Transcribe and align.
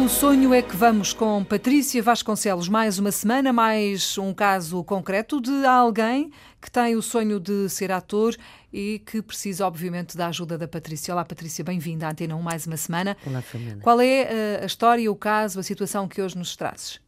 Pelo 0.00 0.08
sonho 0.08 0.54
é 0.54 0.62
que 0.62 0.74
vamos 0.74 1.12
com 1.12 1.44
Patrícia 1.44 2.02
Vasconcelos. 2.02 2.70
Mais 2.70 2.98
uma 2.98 3.12
semana, 3.12 3.52
mais 3.52 4.16
um 4.16 4.32
caso 4.32 4.82
concreto 4.82 5.42
de 5.42 5.66
alguém 5.66 6.32
que 6.58 6.70
tem 6.70 6.96
o 6.96 7.02
sonho 7.02 7.38
de 7.38 7.68
ser 7.68 7.92
ator 7.92 8.34
e 8.72 9.00
que 9.00 9.20
precisa, 9.20 9.66
obviamente, 9.66 10.16
da 10.16 10.28
ajuda 10.28 10.56
da 10.56 10.66
Patrícia. 10.66 11.12
Olá, 11.12 11.22
Patrícia, 11.22 11.62
bem-vinda 11.62 12.06
à 12.06 12.12
Antena 12.12 12.34
1 12.34 12.40
mais 12.40 12.66
uma 12.66 12.78
semana. 12.78 13.14
Olá, 13.26 13.42
Fernanda. 13.42 13.82
Qual 13.82 14.00
é 14.00 14.22
eh, 14.22 14.60
a 14.62 14.64
história, 14.64 15.12
o 15.12 15.14
caso, 15.14 15.60
a 15.60 15.62
situação 15.62 16.08
que 16.08 16.22
hoje 16.22 16.38
nos 16.38 16.56
trazes? 16.56 16.98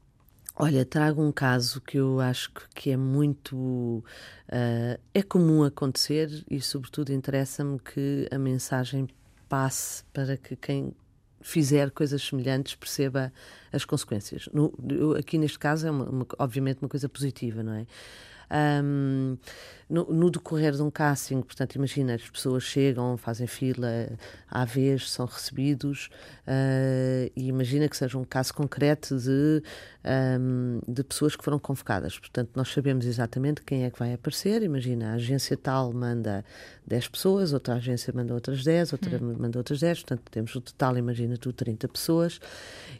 Olha, 0.55 0.84
trago 0.84 1.23
um 1.23 1.33
caso 1.33 1.81
que 1.81 1.97
eu 1.97 2.20
acho 2.20 2.53
que 2.75 2.91
é 2.91 2.97
muito. 2.98 3.56
Uh, 3.56 5.01
é 5.15 5.23
comum 5.23 5.65
acontecer 5.65 6.45
e, 6.47 6.61
sobretudo, 6.61 7.11
interessa-me 7.11 7.79
que 7.79 8.29
a 8.31 8.39
mensagem 8.39 9.09
passe 9.48 10.05
para 10.12 10.37
que 10.37 10.55
quem 10.56 10.95
fizer 11.43 11.91
coisas 11.91 12.23
semelhantes 12.23 12.75
perceba 12.75 13.33
as 13.73 13.85
consequências. 13.85 14.49
No, 14.53 14.73
eu, 14.89 15.13
aqui 15.17 15.39
neste 15.39 15.59
caso 15.59 15.87
é 15.87 15.91
uma, 15.91 16.05
uma, 16.05 16.27
obviamente 16.39 16.79
uma 16.83 16.89
coisa 16.89 17.09
positiva, 17.09 17.63
não 17.63 17.75
é? 17.75 17.87
Um, 18.85 19.39
no, 19.89 20.13
no, 20.13 20.31
decorrer 20.31 20.73
de 20.73 20.83
um 20.83 20.91
casting, 20.91 21.41
portanto, 21.41 21.75
imagina, 21.75 22.15
as 22.15 22.29
pessoas 22.29 22.63
chegam, 22.63 23.17
fazem 23.17 23.47
fila 23.47 24.11
à 24.47 24.67
vez, 24.67 25.11
são 25.11 25.25
recebidos, 25.25 26.11
uh, 26.47 27.33
e 27.35 27.49
imagina 27.49 27.89
que 27.89 27.97
seja 27.97 28.19
um 28.19 28.25
caso 28.25 28.53
concreto 28.53 29.17
de, 29.17 29.63
um, 30.05 30.80
de 30.87 31.02
pessoas 31.05 31.36
que 31.36 31.45
foram 31.45 31.58
convocadas. 31.58 32.19
Portanto, 32.19 32.50
nós 32.55 32.72
sabemos 32.72 33.06
exatamente 33.06 33.62
quem 33.62 33.84
é 33.84 33.91
que 33.91 33.98
vai 33.98 34.12
aparecer. 34.12 34.62
Imagina, 34.62 35.12
a 35.12 35.14
agência 35.14 35.56
tal 35.56 35.92
manda 35.92 36.44
10 36.86 37.09
pessoas, 37.09 37.53
outra 37.53 37.75
agência 37.75 38.12
manda 38.14 38.34
outras 38.34 38.64
10, 38.64 38.92
outra 38.92 39.17
hum. 39.22 39.36
manda 39.39 39.59
outras 39.59 39.81
10, 39.81 40.00
portanto, 40.00 40.22
temos 40.31 40.55
o 40.55 40.61
total, 40.61 40.97
imagina 40.98 41.36
tu, 41.36 41.53
30 41.53 41.89
pessoas, 41.89 42.41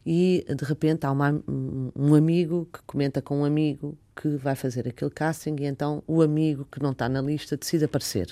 e 0.06 0.44
de 0.48 0.64
repente 0.64 1.05
há 1.05 1.11
uma, 1.11 1.42
um 1.48 2.14
amigo 2.14 2.69
que 2.72 2.81
comenta 2.86 3.20
com 3.20 3.41
um 3.41 3.44
amigo 3.44 3.97
que 4.14 4.28
vai 4.37 4.55
fazer 4.55 4.87
aquele 4.87 5.11
casting 5.11 5.56
e 5.61 5.64
então 5.64 6.03
o 6.06 6.20
amigo 6.20 6.66
que 6.70 6.83
não 6.83 6.92
está 6.92 7.09
na 7.09 7.20
lista 7.20 7.56
decide 7.56 7.84
aparecer. 7.84 8.28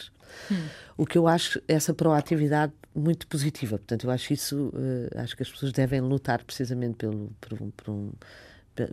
Hum. 0.50 0.66
O 0.96 1.06
que 1.06 1.16
eu 1.16 1.26
acho 1.26 1.60
essa 1.66 1.94
proatividade 1.94 2.72
muito 2.94 3.26
positiva. 3.26 3.78
Portanto, 3.78 4.04
eu 4.04 4.10
acho 4.10 4.32
isso, 4.32 4.68
uh, 4.74 5.20
acho 5.20 5.36
que 5.36 5.42
as 5.42 5.50
pessoas 5.50 5.72
devem 5.72 6.00
lutar 6.00 6.42
precisamente 6.44 6.96
pelo, 6.96 7.30
por, 7.40 7.62
um, 7.62 7.70
por, 7.70 7.90
um, 7.90 8.10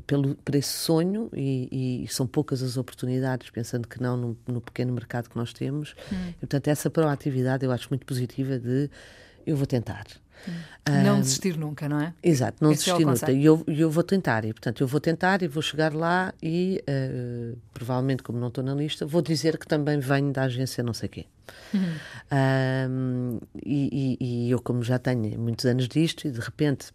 pelo, 0.05 0.35
por 0.35 0.55
esse 0.55 0.73
sonho 0.73 1.29
e, 1.33 2.03
e, 2.03 2.07
são 2.07 2.25
poucas 2.25 2.61
as 2.63 2.77
oportunidades, 2.77 3.49
pensando 3.49 3.87
que 3.87 4.01
não 4.01 4.17
no, 4.17 4.37
no 4.47 4.61
pequeno 4.61 4.93
mercado 4.93 5.29
que 5.29 5.35
nós 5.35 5.53
temos. 5.53 5.95
Hum. 6.11 6.29
E, 6.29 6.39
portanto, 6.39 6.67
essa 6.67 6.89
proatividade 6.89 7.65
eu 7.65 7.71
acho 7.71 7.89
muito 7.89 8.05
positiva 8.05 8.57
de 8.59 8.89
eu 9.45 9.55
vou 9.55 9.65
tentar. 9.65 10.05
Não 11.03 11.19
desistir 11.19 11.57
nunca, 11.57 11.89
não 11.89 11.99
é? 11.99 12.13
Exato, 12.23 12.63
não 12.63 12.71
Esse 12.71 12.89
é 12.89 12.93
desistir 12.93 13.03
é 13.03 13.11
nunca. 13.11 13.31
E 13.31 13.45
eu, 13.45 13.63
eu 13.67 13.89
vou 13.89 14.03
tentar, 14.03 14.45
e 14.45 14.53
portanto 14.53 14.81
eu 14.81 14.87
vou 14.87 14.99
tentar 14.99 15.41
e 15.41 15.47
vou 15.47 15.61
chegar 15.61 15.93
lá 15.93 16.33
e 16.41 16.81
uh, 16.87 17.57
provavelmente, 17.73 18.23
como 18.23 18.39
não 18.39 18.47
estou 18.47 18.63
na 18.63 18.73
lista, 18.73 19.05
vou 19.05 19.21
dizer 19.21 19.57
que 19.57 19.67
também 19.67 19.99
venho 19.99 20.31
da 20.31 20.43
agência 20.43 20.83
não 20.83 20.93
sei 20.93 21.09
quê. 21.09 21.25
Uhum. 21.73 21.81
Um, 22.89 23.39
e, 23.65 24.17
e, 24.19 24.47
e 24.47 24.51
eu, 24.51 24.61
como 24.61 24.83
já 24.83 24.99
tenho 24.99 25.37
muitos 25.39 25.65
anos 25.65 25.87
disto, 25.87 26.27
e 26.27 26.31
de 26.31 26.39
repente 26.39 26.93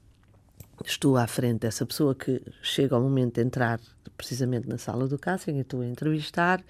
estou 0.91 1.17
à 1.17 1.27
frente 1.27 1.61
dessa 1.61 1.85
pessoa 1.87 2.15
que 2.15 2.43
chega 2.63 2.95
ao 2.95 3.03
momento 3.03 3.35
de 3.35 3.43
entrar 3.43 3.81
precisamente 4.17 4.69
na 4.69 4.79
sala 4.79 5.07
do 5.09 5.19
casting 5.19 5.57
e 5.57 5.61
estou 5.61 5.81
a 5.81 5.87
entrevistar 5.87 6.63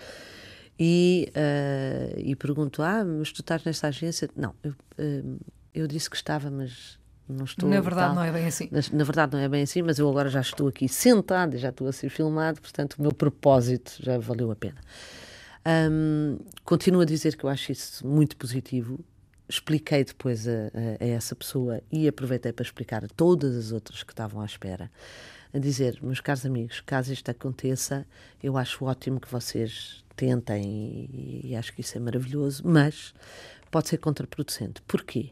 e, 0.78 1.32
uh, 1.36 2.18
e 2.18 2.34
pergunto: 2.36 2.82
Ah, 2.82 3.04
mas 3.04 3.32
tu 3.32 3.40
estás 3.40 3.64
nesta 3.64 3.88
agência? 3.88 4.28
Não, 4.36 4.54
eu. 4.62 4.72
Uh, 4.98 5.38
eu 5.74 5.86
disse 5.86 6.10
que 6.10 6.16
estava, 6.16 6.50
mas 6.50 6.98
não 7.28 7.44
estou. 7.44 7.68
Na 7.68 7.80
verdade, 7.80 8.08
tal. 8.08 8.14
não 8.14 8.22
é 8.22 8.30
bem 8.30 8.46
assim. 8.46 8.68
Na, 8.70 8.80
na, 8.92 9.04
verdade, 9.04 9.32
não 9.32 9.40
é 9.40 9.48
bem 9.48 9.62
assim, 9.62 9.82
mas 9.82 9.98
eu 9.98 10.08
agora 10.08 10.28
já 10.28 10.40
estou 10.40 10.68
aqui 10.68 10.88
sentado 10.88 11.56
e 11.56 11.58
já 11.58 11.70
estou 11.70 11.86
a 11.88 11.92
ser 11.92 12.10
filmado, 12.10 12.60
portanto, 12.60 12.94
o 12.98 13.02
meu 13.02 13.12
propósito 13.12 13.94
já 14.00 14.18
valeu 14.18 14.50
a 14.50 14.56
pena. 14.56 14.80
Um, 15.64 16.38
continuo 16.64 17.00
a 17.00 17.04
dizer 17.04 17.36
que 17.36 17.44
eu 17.44 17.50
acho 17.50 17.72
isso 17.72 18.06
muito 18.06 18.36
positivo. 18.36 18.98
Expliquei 19.48 20.04
depois 20.04 20.46
a, 20.48 20.50
a, 20.50 21.04
a, 21.04 21.06
essa 21.06 21.34
pessoa 21.34 21.82
e 21.90 22.08
aproveitei 22.08 22.52
para 22.52 22.64
explicar 22.64 23.04
a 23.04 23.08
todas 23.08 23.56
as 23.56 23.72
outras 23.72 24.02
que 24.02 24.12
estavam 24.12 24.40
à 24.40 24.46
espera. 24.46 24.90
A 25.52 25.58
dizer, 25.58 25.98
meus 26.02 26.20
caros 26.20 26.46
amigos, 26.46 26.80
caso 26.80 27.12
isto 27.12 27.30
aconteça, 27.30 28.06
eu 28.42 28.56
acho 28.56 28.84
ótimo 28.84 29.20
que 29.20 29.30
vocês 29.30 30.02
tentem 30.16 30.64
e, 30.64 31.50
e 31.50 31.56
acho 31.56 31.72
que 31.74 31.82
isso 31.82 31.96
é 31.96 32.00
maravilhoso, 32.00 32.62
mas 32.64 33.14
pode 33.70 33.88
ser 33.88 33.98
contraproducente. 33.98 34.80
Porquê? 34.82 35.30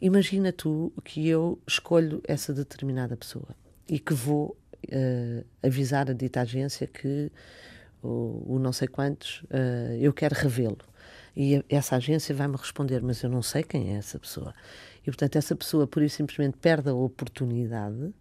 Imagina 0.00 0.52
tu 0.52 0.92
que 1.04 1.26
eu 1.28 1.58
escolho 1.66 2.22
essa 2.26 2.54
determinada 2.54 3.16
pessoa 3.16 3.48
e 3.88 3.98
que 3.98 4.14
vou 4.14 4.56
uh, 4.86 5.44
avisar 5.62 6.08
a 6.08 6.12
dita 6.12 6.42
agência 6.42 6.86
que 6.86 7.32
o, 8.02 8.54
o 8.54 8.58
não 8.58 8.72
sei 8.72 8.86
quantos 8.86 9.42
uh, 9.44 9.96
eu 9.98 10.12
quero 10.12 10.34
revê-lo. 10.34 10.78
E 11.40 11.64
essa 11.68 11.94
agência 11.94 12.34
vai-me 12.34 12.56
responder, 12.56 13.00
mas 13.00 13.22
eu 13.22 13.30
não 13.30 13.42
sei 13.42 13.62
quem 13.62 13.94
é 13.94 13.98
essa 13.98 14.18
pessoa. 14.18 14.52
E, 15.02 15.04
portanto, 15.04 15.36
essa 15.36 15.54
pessoa, 15.54 15.86
por 15.86 16.02
isso 16.02 16.16
simplesmente, 16.16 16.56
perde 16.56 16.88
a 16.88 16.92
oportunidade 16.92 18.12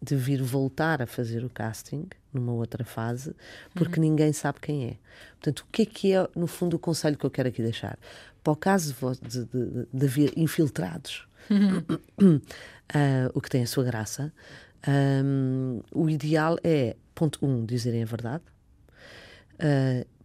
de 0.00 0.14
vir 0.14 0.40
voltar 0.40 1.02
a 1.02 1.06
fazer 1.06 1.44
o 1.44 1.50
casting 1.50 2.06
numa 2.32 2.52
outra 2.52 2.84
fase, 2.84 3.34
porque 3.74 3.98
uhum. 3.98 4.06
ninguém 4.06 4.32
sabe 4.32 4.60
quem 4.60 4.86
é. 4.86 4.96
Portanto, 5.32 5.60
o 5.60 5.66
que 5.72 5.82
é 5.82 5.84
que 5.84 6.12
é, 6.12 6.28
no 6.36 6.46
fundo, 6.46 6.76
o 6.76 6.78
conselho 6.78 7.18
que 7.18 7.26
eu 7.26 7.30
quero 7.30 7.48
aqui 7.48 7.60
deixar? 7.60 7.98
Para 8.40 8.52
o 8.52 8.56
caso 8.56 8.94
de, 9.20 9.44
de, 9.46 9.86
de 9.92 10.06
haver 10.06 10.32
infiltrados, 10.36 11.26
uhum. 11.50 12.36
uh, 12.36 12.40
o 13.34 13.40
que 13.40 13.50
tem 13.50 13.64
a 13.64 13.66
sua 13.66 13.82
graça, 13.82 14.32
um, 15.24 15.80
o 15.92 16.08
ideal 16.08 16.56
é, 16.62 16.96
ponto 17.16 17.44
um, 17.44 17.66
dizerem 17.66 18.04
a 18.04 18.06
verdade, 18.06 18.44
uh, 19.56 20.19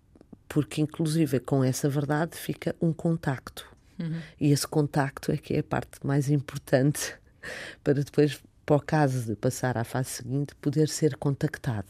porque, 0.56 0.80
inclusive, 0.80 1.38
com 1.42 1.62
essa 1.66 1.90
verdade 1.90 2.38
fica 2.38 2.74
um 2.82 2.94
contacto. 2.94 3.68
Uhum. 4.00 4.22
E 4.40 4.54
esse 4.54 4.66
contacto 4.66 5.30
é 5.30 5.36
que 5.36 5.54
é 5.54 5.60
a 5.60 5.64
parte 5.64 6.00
mais 6.02 6.30
importante 6.30 7.14
para 7.84 7.96
depois 7.96 8.42
para 8.66 8.78
o 8.78 8.80
caso 8.80 9.26
de 9.26 9.36
passar 9.36 9.78
à 9.78 9.84
fase 9.84 10.12
seguinte, 10.12 10.56
poder 10.56 10.88
ser 10.88 11.18
contactado. 11.18 11.90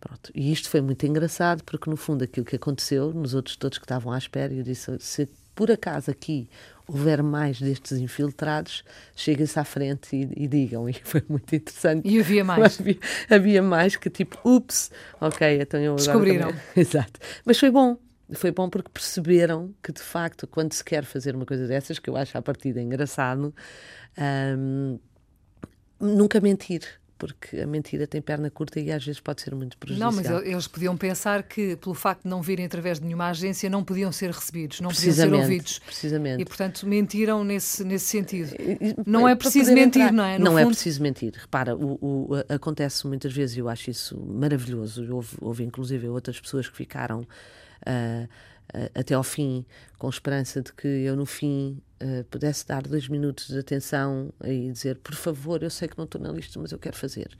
Pronto. 0.00 0.32
E 0.34 0.50
isto 0.50 0.70
foi 0.70 0.80
muito 0.80 1.04
engraçado, 1.04 1.62
porque 1.62 1.90
no 1.90 1.96
fundo 1.96 2.24
aquilo 2.24 2.46
que 2.46 2.56
aconteceu, 2.56 3.12
nos 3.12 3.34
outros 3.34 3.54
todos 3.54 3.76
que 3.76 3.84
estavam 3.84 4.14
à 4.14 4.16
espera, 4.16 4.50
eu 4.50 4.62
disse: 4.62 4.98
se 4.98 5.28
por 5.54 5.70
acaso 5.70 6.10
aqui 6.10 6.48
houver 6.92 7.22
mais 7.22 7.60
destes 7.60 7.98
infiltrados, 7.98 8.84
cheguem-se 9.14 9.58
à 9.58 9.64
frente 9.64 10.16
e, 10.16 10.44
e, 10.44 10.48
digam. 10.48 10.88
E 10.90 10.94
foi 11.04 11.22
muito 11.28 11.54
interessante. 11.54 12.08
E 12.08 12.18
havia 12.18 12.44
mais? 12.44 12.80
Havia, 12.80 12.98
havia 13.30 13.62
mais 13.62 13.96
que 13.96 14.10
tipo, 14.10 14.38
ups, 14.44 14.90
ok, 15.20 15.60
então 15.60 15.80
eu. 15.80 15.94
Descobriram. 15.94 16.52
Exato. 16.76 17.20
Mas 17.44 17.58
foi 17.58 17.70
bom. 17.70 17.96
Foi 18.32 18.52
bom 18.52 18.68
porque 18.68 18.88
perceberam 18.92 19.74
que, 19.82 19.92
de 19.92 20.00
facto, 20.00 20.46
quando 20.46 20.72
se 20.72 20.84
quer 20.84 21.04
fazer 21.04 21.34
uma 21.34 21.44
coisa 21.44 21.66
dessas, 21.66 21.98
que 21.98 22.08
eu 22.08 22.16
acho 22.16 22.38
à 22.38 22.42
partida 22.42 22.80
engraçado, 22.80 23.52
hum, 24.56 25.00
nunca 26.00 26.40
mentir 26.40 26.82
porque 27.20 27.58
a 27.58 27.66
mentira 27.66 28.06
tem 28.06 28.22
perna 28.22 28.50
curta 28.50 28.80
e 28.80 28.90
às 28.90 29.04
vezes 29.04 29.20
pode 29.20 29.42
ser 29.42 29.54
muito 29.54 29.76
prejudicial. 29.76 30.10
Não, 30.10 30.16
mas 30.16 30.46
eles 30.46 30.66
podiam 30.66 30.96
pensar 30.96 31.42
que, 31.42 31.76
pelo 31.76 31.94
facto 31.94 32.22
de 32.22 32.30
não 32.30 32.40
virem 32.40 32.64
através 32.64 32.98
de 32.98 33.04
nenhuma 33.04 33.28
agência, 33.28 33.68
não 33.68 33.84
podiam 33.84 34.10
ser 34.10 34.30
recebidos, 34.30 34.80
não 34.80 34.88
podiam 34.88 35.12
ser 35.12 35.30
ouvidos. 35.30 35.78
Precisamente. 35.80 36.40
E, 36.40 36.44
portanto, 36.46 36.86
mentiram 36.86 37.44
nesse, 37.44 37.84
nesse 37.84 38.06
sentido. 38.06 38.52
Não 39.06 39.28
é 39.28 39.34
preciso 39.34 39.70
mentir, 39.74 40.00
entrar. 40.00 40.12
não 40.12 40.24
é? 40.24 40.38
No 40.38 40.46
não 40.46 40.58
é 40.58 40.62
fundo... 40.62 40.72
é 40.72 40.74
preciso 40.74 41.02
mentir. 41.02 41.34
Repara, 41.36 41.76
o, 41.76 41.98
o, 42.00 42.28
acontece 42.48 43.06
muitas 43.06 43.32
vezes, 43.34 43.54
e 43.54 43.60
eu 43.60 43.68
acho 43.68 43.90
isso 43.90 44.18
maravilhoso. 44.18 45.06
Houve, 45.14 45.36
houve 45.42 45.62
inclusive 45.62 46.08
outras 46.08 46.40
pessoas 46.40 46.70
que 46.70 46.76
ficaram. 46.76 47.20
Uh, 47.86 48.26
até 48.94 49.14
ao 49.14 49.22
fim, 49.22 49.64
com 49.98 50.08
esperança 50.08 50.62
de 50.62 50.72
que 50.72 50.86
eu 50.86 51.16
no 51.16 51.26
fim 51.26 51.80
uh, 52.02 52.24
pudesse 52.24 52.66
dar 52.66 52.82
dois 52.82 53.08
minutos 53.08 53.48
de 53.48 53.58
atenção 53.58 54.32
e 54.44 54.70
dizer, 54.70 54.96
por 54.98 55.14
favor, 55.14 55.62
eu 55.62 55.70
sei 55.70 55.88
que 55.88 55.98
não 55.98 56.04
estou 56.04 56.20
na 56.20 56.30
lista, 56.30 56.58
mas 56.60 56.72
eu 56.72 56.78
quero 56.78 56.96
fazer. 56.96 57.36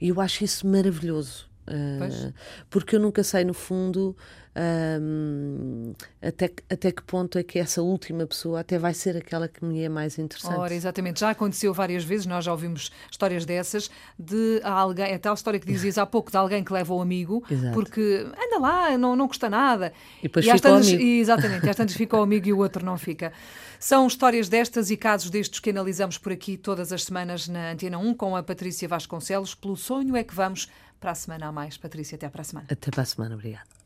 E 0.00 0.08
eu 0.08 0.20
acho 0.20 0.44
isso 0.44 0.66
maravilhoso. 0.66 1.48
Uh, 1.66 2.32
porque 2.68 2.96
eu 2.96 3.00
nunca 3.00 3.22
sei, 3.22 3.44
no 3.44 3.54
fundo, 3.54 4.16
um, 4.54 5.94
até, 6.20 6.50
até 6.68 6.92
que 6.92 7.02
ponto 7.02 7.38
é 7.38 7.42
que 7.42 7.58
essa 7.58 7.80
última 7.80 8.26
pessoa 8.26 8.60
até 8.60 8.78
vai 8.78 8.92
ser 8.92 9.16
aquela 9.16 9.48
que 9.48 9.64
me 9.64 9.80
é 9.80 9.88
mais 9.88 10.18
interessante. 10.18 10.58
Ora, 10.58 10.74
exatamente. 10.74 11.20
Já 11.20 11.30
aconteceu 11.30 11.72
várias 11.72 12.04
vezes, 12.04 12.26
nós 12.26 12.44
já 12.44 12.52
ouvimos 12.52 12.90
histórias 13.10 13.46
dessas, 13.46 13.90
de 14.18 14.60
alguém, 14.62 15.14
a 15.14 15.18
tal 15.18 15.34
história 15.34 15.58
que 15.58 15.66
dizias 15.66 15.96
há 15.96 16.04
pouco, 16.04 16.30
de 16.30 16.36
alguém 16.36 16.62
que 16.62 16.72
leva 16.72 16.92
o 16.92 17.00
amigo, 17.00 17.42
Exato. 17.50 17.72
porque 17.72 18.26
anda 18.26 18.58
lá, 18.60 18.98
não, 18.98 19.16
não 19.16 19.26
custa 19.26 19.48
nada. 19.48 19.92
E 20.18 20.24
depois 20.24 20.44
e 20.44 20.50
fica 20.50 20.60
tantas, 20.60 20.88
amigo. 20.88 21.02
Exatamente, 21.02 21.66
e 21.66 21.70
às 21.70 21.76
tantas 21.76 21.96
fica 21.96 22.16
o 22.16 22.22
amigo 22.22 22.48
e 22.48 22.52
o 22.52 22.58
outro 22.58 22.84
não 22.84 22.98
fica. 22.98 23.32
São 23.78 24.06
histórias 24.06 24.48
destas 24.48 24.90
e 24.90 24.96
casos 24.96 25.30
destes 25.30 25.58
que 25.58 25.70
analisamos 25.70 26.18
por 26.18 26.30
aqui 26.30 26.56
todas 26.56 26.92
as 26.92 27.04
semanas 27.04 27.48
na 27.48 27.72
Antena 27.72 27.98
1 27.98 28.14
com 28.14 28.36
a 28.36 28.42
Patrícia 28.42 28.86
Vasconcelos. 28.86 29.54
Pelo 29.54 29.76
sonho 29.76 30.14
é 30.14 30.22
que 30.22 30.34
vamos 30.34 30.68
para 31.02 31.10
a 31.10 31.14
semana 31.16 31.48
a 31.48 31.52
mais. 31.52 31.76
Patrícia, 31.76 32.14
até 32.14 32.28
para 32.28 32.42
a 32.42 32.44
semana. 32.44 32.66
Até 32.70 32.90
para 32.90 33.02
a 33.02 33.04
semana, 33.04 33.34
obrigada. 33.34 33.81